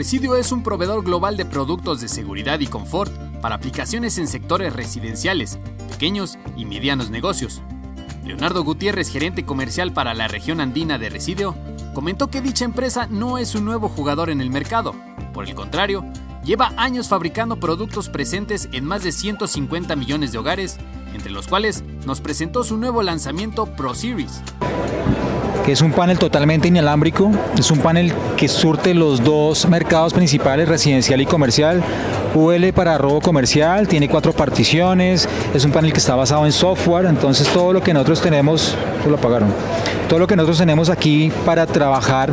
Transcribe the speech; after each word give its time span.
Residio 0.00 0.34
es 0.36 0.50
un 0.50 0.62
proveedor 0.62 1.04
global 1.04 1.36
de 1.36 1.44
productos 1.44 2.00
de 2.00 2.08
seguridad 2.08 2.58
y 2.60 2.66
confort 2.66 3.12
para 3.42 3.56
aplicaciones 3.56 4.16
en 4.16 4.28
sectores 4.28 4.72
residenciales, 4.72 5.58
pequeños 5.90 6.38
y 6.56 6.64
medianos 6.64 7.10
negocios. 7.10 7.60
Leonardo 8.24 8.64
Gutiérrez, 8.64 9.10
gerente 9.10 9.44
comercial 9.44 9.92
para 9.92 10.14
la 10.14 10.26
región 10.26 10.62
andina 10.62 10.96
de 10.96 11.10
Residio, 11.10 11.54
comentó 11.92 12.30
que 12.30 12.40
dicha 12.40 12.64
empresa 12.64 13.08
no 13.10 13.36
es 13.36 13.54
un 13.54 13.66
nuevo 13.66 13.90
jugador 13.90 14.30
en 14.30 14.40
el 14.40 14.48
mercado. 14.48 14.94
Por 15.34 15.46
el 15.46 15.54
contrario, 15.54 16.02
lleva 16.42 16.72
años 16.78 17.08
fabricando 17.08 17.60
productos 17.60 18.08
presentes 18.08 18.70
en 18.72 18.86
más 18.86 19.04
de 19.04 19.12
150 19.12 19.96
millones 19.96 20.32
de 20.32 20.38
hogares, 20.38 20.78
entre 21.12 21.30
los 21.30 21.46
cuales 21.46 21.84
nos 22.06 22.22
presentó 22.22 22.64
su 22.64 22.78
nuevo 22.78 23.02
lanzamiento 23.02 23.66
Pro 23.66 23.94
Series 23.94 24.42
que 25.64 25.72
es 25.72 25.80
un 25.80 25.92
panel 25.92 26.18
totalmente 26.18 26.68
inalámbrico, 26.68 27.30
es 27.58 27.70
un 27.70 27.78
panel 27.78 28.12
que 28.36 28.48
surte 28.48 28.94
los 28.94 29.22
dos 29.22 29.68
mercados 29.68 30.14
principales, 30.14 30.68
residencial 30.68 31.20
y 31.20 31.26
comercial, 31.26 31.82
UL 32.34 32.72
para 32.72 32.96
robo 32.98 33.20
comercial, 33.20 33.88
tiene 33.88 34.08
cuatro 34.08 34.32
particiones, 34.32 35.28
es 35.54 35.64
un 35.64 35.72
panel 35.72 35.92
que 35.92 35.98
está 35.98 36.14
basado 36.14 36.46
en 36.46 36.52
software, 36.52 37.06
entonces 37.06 37.48
todo 37.48 37.72
lo 37.72 37.82
que 37.82 37.92
nosotros 37.92 38.20
tenemos, 38.20 38.74
lo 39.08 39.16
apagaron, 39.16 39.52
todo 40.08 40.18
lo 40.18 40.26
que 40.26 40.36
nosotros 40.36 40.58
tenemos 40.58 40.88
aquí 40.88 41.32
para 41.44 41.66
trabajar 41.66 42.30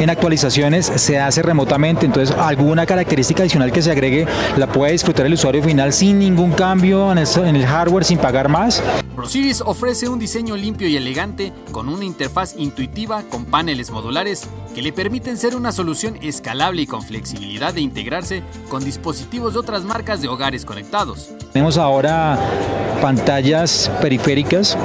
en 0.00 0.10
actualizaciones 0.10 0.86
se 0.86 1.18
hace 1.18 1.42
remotamente, 1.42 2.06
entonces 2.06 2.34
alguna 2.36 2.86
característica 2.86 3.42
adicional 3.42 3.70
que 3.70 3.82
se 3.82 3.90
agregue 3.90 4.26
la 4.56 4.66
puede 4.66 4.92
disfrutar 4.92 5.26
el 5.26 5.34
usuario 5.34 5.62
final 5.62 5.92
sin 5.92 6.18
ningún 6.18 6.52
cambio 6.52 7.12
en 7.12 7.18
el, 7.18 7.66
hardware, 7.66 8.04
sin 8.04 8.18
pagar 8.18 8.48
más. 8.48 8.82
ProSeries 9.14 9.60
ofrece 9.60 10.08
un 10.08 10.18
diseño 10.18 10.56
limpio 10.56 10.88
y 10.88 10.96
elegante 10.96 11.52
con 11.72 11.88
una 11.88 12.04
interfaz 12.04 12.54
intuitiva 12.56 13.22
con 13.24 13.44
paneles 13.44 13.90
modulares 13.90 14.48
que 14.74 14.82
le 14.82 14.92
permiten 14.92 15.36
ser 15.36 15.56
una 15.56 15.72
solución 15.72 16.16
escalable 16.22 16.82
y 16.82 16.86
con 16.86 17.02
flexibilidad 17.02 17.74
de 17.74 17.82
integrarse 17.82 18.42
con 18.68 18.84
dispositivos 18.84 19.52
de 19.52 19.58
otras 19.58 19.84
marcas 19.84 20.22
de 20.22 20.28
hogares 20.28 20.64
conectados. 20.64 21.30
Tenemos 21.52 21.76
ahora 21.76 22.38
pantallas 23.02 23.90
periféricas 24.00 24.76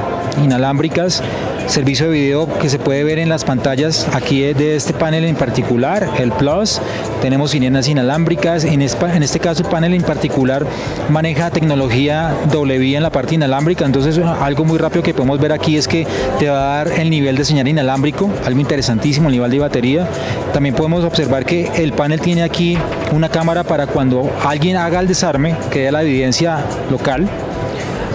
inalámbricas 0.43 1.21
servicio 1.67 2.09
de 2.09 2.11
video 2.11 2.59
que 2.59 2.69
se 2.69 2.79
puede 2.79 3.03
ver 3.03 3.19
en 3.19 3.29
las 3.29 3.43
pantallas 3.43 4.07
aquí 4.13 4.41
de 4.53 4.75
este 4.75 4.93
panel 4.93 5.25
en 5.25 5.35
particular, 5.35 6.07
el 6.19 6.31
Plus. 6.31 6.81
Tenemos 7.21 7.51
sirenas 7.51 7.87
inalámbricas. 7.87 8.63
En 8.63 8.81
este 8.81 9.39
caso, 9.39 9.63
el 9.63 9.69
panel 9.69 9.93
en 9.93 10.03
particular 10.03 10.65
maneja 11.09 11.49
tecnología 11.49 12.33
vía 12.79 12.97
en 12.97 13.03
la 13.03 13.09
parte 13.11 13.35
inalámbrica. 13.35 13.85
Entonces, 13.85 14.17
algo 14.17 14.65
muy 14.65 14.77
rápido 14.77 15.03
que 15.03 15.13
podemos 15.13 15.39
ver 15.39 15.51
aquí 15.51 15.77
es 15.77 15.87
que 15.87 16.05
te 16.39 16.49
va 16.49 16.57
a 16.57 16.85
dar 16.85 16.99
el 16.99 17.09
nivel 17.09 17.35
de 17.35 17.45
señal 17.45 17.67
inalámbrico, 17.67 18.29
algo 18.45 18.59
interesantísimo, 18.59 19.29
el 19.29 19.33
nivel 19.35 19.51
de 19.51 19.59
batería. 19.59 20.07
También 20.53 20.75
podemos 20.75 21.03
observar 21.03 21.45
que 21.45 21.69
el 21.75 21.93
panel 21.93 22.21
tiene 22.21 22.43
aquí 22.43 22.77
una 23.11 23.29
cámara 23.29 23.63
para 23.63 23.87
cuando 23.87 24.31
alguien 24.43 24.77
haga 24.77 24.99
el 24.99 25.07
desarme, 25.07 25.55
que 25.71 25.83
dé 25.83 25.91
la 25.91 26.03
evidencia 26.03 26.59
local 26.89 27.27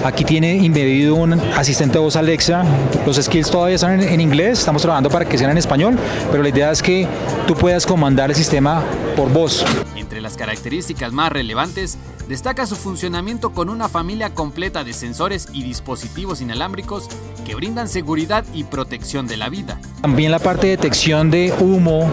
Aquí 0.02 0.24
tiene 0.24 0.64
embebido 0.64 1.14
un 1.14 1.34
asistente 1.34 1.98
de 1.98 2.04
voz 2.04 2.16
Alexa. 2.16 2.64
Los 3.04 3.16
skills 3.16 3.50
todavía 3.50 3.74
están 3.74 4.00
en, 4.00 4.20
inglés, 4.20 4.60
estamos 4.60 4.80
trabajando 4.80 5.10
para 5.10 5.26
que 5.26 5.36
sean 5.36 5.50
en 5.50 5.58
español, 5.58 5.98
pero 6.30 6.42
la 6.42 6.48
idea 6.48 6.70
es 6.70 6.82
que 6.82 7.06
tú 7.46 7.54
puedas 7.54 7.84
comandar 7.84 8.30
el 8.30 8.36
sistema 8.36 8.82
por 9.14 9.30
voz. 9.30 9.64
Entre 9.96 10.22
las 10.22 10.38
características 10.38 11.12
más 11.12 11.30
relevantes, 11.30 11.98
destaca 12.28 12.66
su 12.66 12.76
funcionamiento 12.76 13.50
con 13.50 13.68
una 13.68 13.90
familia 13.90 14.30
completa 14.32 14.84
de 14.84 14.94
sensores 14.94 15.48
y 15.52 15.64
dispositivos 15.64 16.40
inalámbricos 16.40 17.08
que 17.44 17.54
brindan 17.54 17.86
seguridad 17.86 18.44
y 18.54 18.64
protección 18.64 19.26
de 19.26 19.36
la 19.36 19.50
vida. 19.50 19.78
También 20.00 20.30
la 20.30 20.38
parte 20.38 20.68
de 20.68 20.76
detección 20.76 21.30
de 21.30 21.52
humo, 21.60 22.10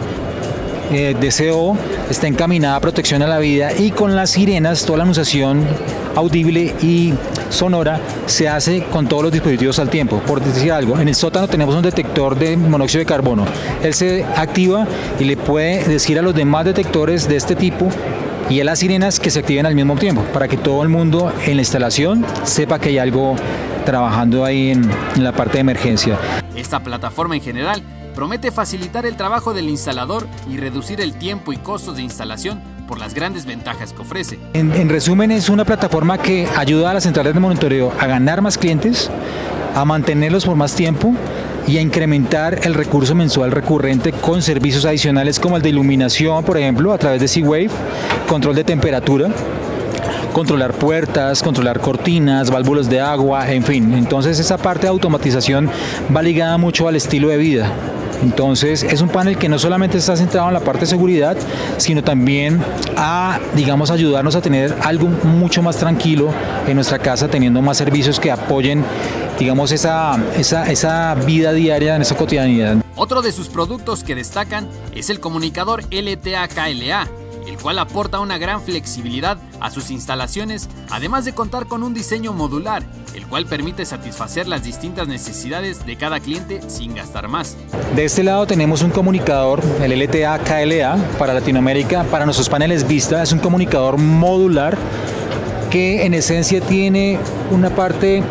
eh, 0.91 1.15
de 1.17 1.31
CO 1.31 1.77
está 2.09 2.27
encaminada 2.27 2.75
a 2.75 2.79
protección 2.81 3.21
a 3.21 3.27
la 3.27 3.39
vida 3.39 3.73
y 3.73 3.91
con 3.91 4.15
las 4.15 4.31
sirenas 4.31 4.85
toda 4.85 4.97
la 4.97 5.03
anunciación 5.03 5.65
audible 6.15 6.73
y 6.81 7.13
sonora 7.49 7.99
se 8.25 8.47
hace 8.47 8.83
con 8.83 9.07
todos 9.07 9.23
los 9.23 9.31
dispositivos 9.31 9.79
al 9.79 9.89
tiempo. 9.89 10.21
Por 10.25 10.41
decir 10.41 10.71
algo, 10.71 10.99
en 10.99 11.07
el 11.07 11.15
sótano 11.15 11.47
tenemos 11.47 11.75
un 11.75 11.81
detector 11.81 12.37
de 12.37 12.57
monóxido 12.57 12.99
de 12.99 13.05
carbono. 13.05 13.45
Él 13.81 13.93
se 13.93 14.23
activa 14.35 14.87
y 15.19 15.25
le 15.25 15.37
puede 15.37 15.83
decir 15.85 16.19
a 16.19 16.21
los 16.21 16.35
demás 16.35 16.65
detectores 16.65 17.27
de 17.27 17.35
este 17.35 17.55
tipo 17.55 17.89
y 18.49 18.61
a 18.61 18.63
las 18.63 18.79
sirenas 18.79 19.19
que 19.19 19.29
se 19.29 19.39
activen 19.39 19.65
al 19.65 19.75
mismo 19.75 19.95
tiempo, 19.95 20.21
para 20.33 20.47
que 20.47 20.57
todo 20.57 20.81
el 20.83 20.89
mundo 20.89 21.31
en 21.45 21.57
la 21.57 21.61
instalación 21.61 22.25
sepa 22.43 22.79
que 22.79 22.89
hay 22.89 22.97
algo 22.97 23.35
trabajando 23.85 24.45
ahí 24.45 24.71
en, 24.71 24.89
en 25.15 25.23
la 25.23 25.33
parte 25.33 25.53
de 25.53 25.59
emergencia. 25.59 26.17
Esta 26.55 26.81
plataforma 26.81 27.35
en 27.35 27.41
general 27.41 27.83
promete 28.15 28.51
facilitar 28.51 29.05
el 29.05 29.15
trabajo 29.15 29.53
del 29.53 29.69
instalador 29.69 30.27
y 30.49 30.57
reducir 30.57 31.01
el 31.01 31.13
tiempo 31.13 31.53
y 31.53 31.57
costos 31.57 31.97
de 31.97 32.03
instalación 32.03 32.61
por 32.87 32.99
las 32.99 33.13
grandes 33.13 33.45
ventajas 33.45 33.93
que 33.93 34.01
ofrece. 34.01 34.39
En, 34.53 34.89
resumen, 34.89 35.31
es 35.31 35.49
una 35.49 35.65
plataforma 35.65 36.17
que 36.17 36.47
ayuda 36.55 36.91
a 36.91 36.93
las 36.93 37.03
centrales 37.03 37.33
de 37.33 37.39
monitoreo 37.39 37.93
a 37.99 38.07
ganar 38.07 38.41
más 38.41 38.57
clientes, 38.57 39.11
a 39.75 39.85
mantenerlos 39.85 40.45
por 40.45 40.55
más 40.55 40.73
tiempo 40.73 41.13
y 41.67 41.77
a 41.77 41.81
incrementar 41.81 42.59
el 42.63 42.73
recurso 42.73 43.13
mensual 43.13 43.51
recurrente 43.51 44.13
con 44.13 44.41
servicios 44.41 44.85
adicionales 44.85 45.39
como 45.39 45.57
el 45.57 45.61
de 45.61 45.69
iluminación, 45.69 46.43
por 46.43 46.57
ejemplo, 46.57 46.93
a 46.93 46.97
través 46.97 47.19
de 47.19 47.27
Seawave, 47.27 47.69
control 48.27 48.55
de 48.55 48.63
temperatura, 48.63 49.29
controlar 50.33 50.73
puertas, 50.73 51.43
controlar 51.43 51.81
cortinas, 51.81 52.49
válvulas 52.49 52.89
de 52.89 53.01
agua, 53.01 53.51
en 53.51 53.63
fin. 53.63 53.93
Entonces 53.93 54.39
esa 54.39 54.57
parte 54.57 54.83
de 54.83 54.89
automatización 54.89 55.69
va 56.15 56.21
ligada 56.21 56.57
mucho 56.57 56.87
al 56.87 56.95
estilo 56.95 57.27
de 57.27 57.37
vida. 57.37 57.71
Entonces 58.21 58.83
es 58.83 59.01
un 59.01 59.09
panel 59.09 59.37
que 59.37 59.49
no 59.49 59.59
solamente 59.59 59.97
está 59.97 60.15
centrado 60.15 60.47
en 60.47 60.53
la 60.53 60.59
parte 60.59 60.81
de 60.81 60.87
seguridad, 60.87 61.37
sino 61.77 62.03
también 62.03 62.61
a, 62.95 63.39
digamos, 63.55 63.91
ayudarnos 63.91 64.35
a 64.35 64.41
tener 64.41 64.75
algo 64.83 65.07
mucho 65.07 65.61
más 65.61 65.77
tranquilo 65.77 66.29
en 66.67 66.75
nuestra 66.75 66.99
casa, 66.99 67.27
teniendo 67.27 67.61
más 67.61 67.77
servicios 67.77 68.19
que 68.19 68.31
apoyen, 68.31 68.83
digamos, 69.39 69.71
esa, 69.71 70.19
esa, 70.37 70.69
esa 70.71 71.15
vida 71.15 71.53
diaria 71.53 71.95
en 71.95 72.01
esa 72.01 72.15
cotidianidad. 72.15 72.77
Otro 72.95 73.21
de 73.21 73.31
sus 73.31 73.49
productos 73.49 74.03
que 74.03 74.15
destacan 74.15 74.67
es 74.95 75.09
el 75.09 75.19
comunicador 75.19 75.83
LTA-KLA 75.91 77.07
el 77.47 77.57
cual 77.57 77.79
aporta 77.79 78.19
una 78.19 78.37
gran 78.37 78.61
flexibilidad 78.61 79.37
a 79.59 79.71
sus 79.71 79.89
instalaciones, 79.89 80.69
además 80.89 81.25
de 81.25 81.33
contar 81.33 81.67
con 81.67 81.81
un 81.81 81.93
diseño 81.93 82.33
modular, 82.33 82.83
el 83.15 83.25
cual 83.25 83.45
permite 83.45 83.85
satisfacer 83.85 84.47
las 84.47 84.63
distintas 84.63 85.07
necesidades 85.07 85.85
de 85.85 85.95
cada 85.95 86.19
cliente 86.19 86.61
sin 86.67 86.93
gastar 86.93 87.27
más. 87.27 87.57
De 87.95 88.05
este 88.05 88.23
lado 88.23 88.45
tenemos 88.45 88.81
un 88.81 88.91
comunicador, 88.91 89.61
el 89.81 89.97
LTA 89.97 90.39
KLA 90.39 90.97
para 91.17 91.33
Latinoamérica, 91.33 92.03
para 92.03 92.25
nuestros 92.25 92.49
paneles 92.49 92.87
Vista, 92.87 93.23
es 93.23 93.31
un 93.31 93.39
comunicador 93.39 93.97
modular 93.97 94.77
que 95.69 96.05
en 96.05 96.13
esencia 96.13 96.61
tiene 96.61 97.19
una 97.51 97.69
parte 97.69 98.23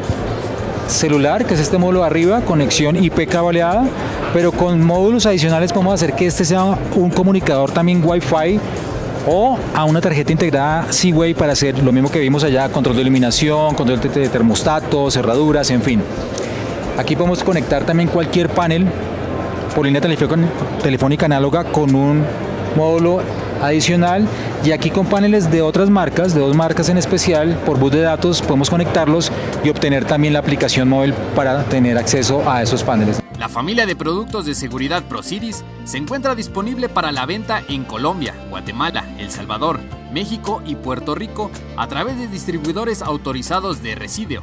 celular, 0.88 1.44
que 1.44 1.54
es 1.54 1.60
este 1.60 1.78
módulo 1.78 2.04
arriba, 2.04 2.42
conexión 2.42 3.02
IP 3.02 3.28
cableada, 3.28 3.84
pero 4.32 4.52
con 4.52 4.82
módulos 4.82 5.26
adicionales 5.26 5.72
podemos 5.72 5.94
hacer 5.94 6.14
que 6.14 6.26
este 6.26 6.44
sea 6.44 6.64
un 6.94 7.10
comunicador 7.10 7.70
también 7.70 8.02
Wi-Fi 8.04 8.60
o 9.26 9.58
a 9.74 9.84
una 9.84 10.00
tarjeta 10.00 10.32
integrada 10.32 10.86
Seaway 10.90 11.34
para 11.34 11.52
hacer 11.52 11.82
lo 11.82 11.92
mismo 11.92 12.10
que 12.10 12.20
vimos 12.20 12.44
allá, 12.44 12.68
control 12.68 12.96
de 12.96 13.02
iluminación, 13.02 13.74
control 13.74 14.00
de 14.00 14.28
termostatos, 14.28 15.14
cerraduras, 15.14 15.70
en 15.70 15.82
fin. 15.82 16.02
Aquí 16.96 17.16
podemos 17.16 17.42
conectar 17.42 17.84
también 17.84 18.08
cualquier 18.08 18.48
panel 18.48 18.86
por 19.74 19.84
línea 19.84 20.00
telefónica 20.00 21.26
análoga 21.26 21.64
con 21.64 21.94
un 21.94 22.24
módulo 22.76 23.20
adicional 23.62 24.26
y 24.64 24.72
aquí 24.72 24.90
con 24.90 25.06
paneles 25.06 25.50
de 25.50 25.62
otras 25.62 25.90
marcas, 25.90 26.34
de 26.34 26.40
dos 26.40 26.54
marcas 26.54 26.88
en 26.88 26.98
especial, 26.98 27.58
por 27.66 27.78
bus 27.78 27.92
de 27.92 28.00
datos 28.00 28.42
podemos 28.42 28.70
conectarlos 28.70 29.30
y 29.64 29.68
obtener 29.68 30.04
también 30.04 30.32
la 30.32 30.38
aplicación 30.40 30.88
móvil 30.88 31.14
para 31.34 31.64
tener 31.64 31.98
acceso 31.98 32.48
a 32.48 32.62
esos 32.62 32.82
paneles. 32.82 33.25
Familia 33.56 33.86
de 33.86 33.96
productos 33.96 34.44
de 34.44 34.54
seguridad 34.54 35.08
ProCities 35.08 35.64
se 35.84 35.96
encuentra 35.96 36.34
disponible 36.34 36.90
para 36.90 37.10
la 37.10 37.24
venta 37.24 37.64
en 37.70 37.84
Colombia, 37.84 38.34
Guatemala, 38.50 39.16
El 39.16 39.30
Salvador, 39.30 39.80
México 40.12 40.60
y 40.66 40.74
Puerto 40.74 41.14
Rico 41.14 41.50
a 41.78 41.88
través 41.88 42.18
de 42.18 42.28
distribuidores 42.28 43.00
autorizados 43.00 43.82
de 43.82 43.94
Residio. 43.94 44.42